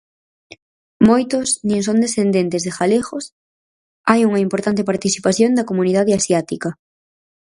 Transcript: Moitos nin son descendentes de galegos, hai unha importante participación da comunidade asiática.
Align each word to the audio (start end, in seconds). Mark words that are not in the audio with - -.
Moitos 1.09 1.47
nin 1.69 1.81
son 1.87 1.97
descendentes 2.05 2.61
de 2.63 2.71
galegos, 2.79 3.25
hai 4.09 4.21
unha 4.29 4.43
importante 4.47 4.87
participación 4.91 5.51
da 5.53 5.67
comunidade 5.69 6.15
asiática. 6.19 6.69